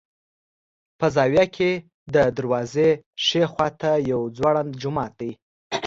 [0.99, 1.71] په زاویه کې
[2.13, 2.89] د دروازې
[3.25, 5.31] ښي خوا ته یو ځوړند جومات دی.